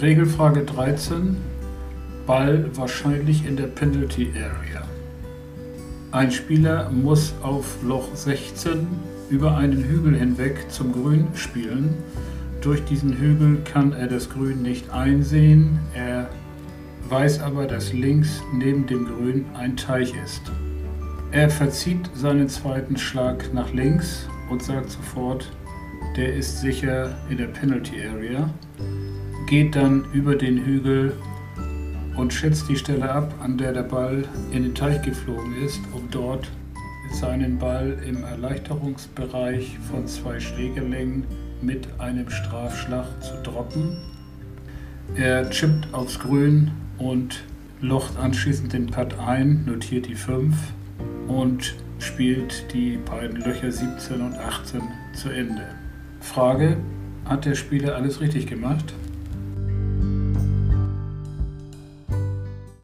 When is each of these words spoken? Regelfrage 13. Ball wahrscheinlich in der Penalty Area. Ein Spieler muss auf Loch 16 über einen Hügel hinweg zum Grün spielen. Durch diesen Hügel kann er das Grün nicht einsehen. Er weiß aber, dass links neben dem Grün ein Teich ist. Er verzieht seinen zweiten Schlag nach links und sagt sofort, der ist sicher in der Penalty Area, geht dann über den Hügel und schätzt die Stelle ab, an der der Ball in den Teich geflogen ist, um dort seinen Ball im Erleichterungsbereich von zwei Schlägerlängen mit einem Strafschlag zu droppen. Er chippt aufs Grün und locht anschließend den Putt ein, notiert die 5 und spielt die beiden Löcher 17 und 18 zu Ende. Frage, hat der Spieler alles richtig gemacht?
Regelfrage 0.00 0.64
13. 0.64 1.36
Ball 2.26 2.70
wahrscheinlich 2.74 3.46
in 3.46 3.58
der 3.58 3.66
Penalty 3.66 4.32
Area. 4.34 4.82
Ein 6.10 6.30
Spieler 6.30 6.88
muss 6.90 7.34
auf 7.42 7.76
Loch 7.82 8.08
16 8.14 8.86
über 9.28 9.58
einen 9.58 9.84
Hügel 9.84 10.16
hinweg 10.16 10.70
zum 10.70 10.92
Grün 10.92 11.26
spielen. 11.34 11.98
Durch 12.62 12.82
diesen 12.86 13.18
Hügel 13.18 13.58
kann 13.70 13.92
er 13.92 14.06
das 14.06 14.30
Grün 14.30 14.62
nicht 14.62 14.88
einsehen. 14.90 15.78
Er 15.94 16.30
weiß 17.10 17.42
aber, 17.42 17.66
dass 17.66 17.92
links 17.92 18.42
neben 18.54 18.86
dem 18.86 19.04
Grün 19.04 19.44
ein 19.52 19.76
Teich 19.76 20.14
ist. 20.24 20.50
Er 21.30 21.50
verzieht 21.50 22.08
seinen 22.14 22.48
zweiten 22.48 22.96
Schlag 22.96 23.52
nach 23.52 23.70
links 23.74 24.26
und 24.48 24.62
sagt 24.62 24.92
sofort, 24.92 25.52
der 26.16 26.34
ist 26.34 26.62
sicher 26.62 27.18
in 27.28 27.36
der 27.36 27.48
Penalty 27.48 27.96
Area, 28.02 28.48
geht 29.50 29.74
dann 29.74 30.04
über 30.12 30.36
den 30.36 30.64
Hügel 30.64 31.12
und 32.16 32.32
schätzt 32.32 32.68
die 32.68 32.76
Stelle 32.76 33.10
ab, 33.10 33.34
an 33.40 33.58
der 33.58 33.72
der 33.72 33.82
Ball 33.82 34.22
in 34.52 34.62
den 34.62 34.76
Teich 34.76 35.02
geflogen 35.02 35.60
ist, 35.64 35.80
um 35.92 36.08
dort 36.08 36.48
seinen 37.10 37.58
Ball 37.58 37.98
im 38.06 38.22
Erleichterungsbereich 38.22 39.76
von 39.90 40.06
zwei 40.06 40.38
Schlägerlängen 40.38 41.24
mit 41.62 41.88
einem 41.98 42.30
Strafschlag 42.30 43.06
zu 43.20 43.42
droppen. 43.42 43.96
Er 45.16 45.50
chippt 45.50 45.92
aufs 45.92 46.20
Grün 46.20 46.70
und 46.98 47.42
locht 47.80 48.16
anschließend 48.18 48.72
den 48.72 48.86
Putt 48.86 49.18
ein, 49.18 49.64
notiert 49.66 50.06
die 50.06 50.14
5 50.14 50.54
und 51.26 51.74
spielt 51.98 52.72
die 52.72 52.98
beiden 52.98 53.40
Löcher 53.40 53.72
17 53.72 54.20
und 54.20 54.34
18 54.36 54.80
zu 55.12 55.28
Ende. 55.28 55.66
Frage, 56.20 56.76
hat 57.24 57.46
der 57.46 57.56
Spieler 57.56 57.96
alles 57.96 58.20
richtig 58.20 58.46
gemacht? 58.46 58.94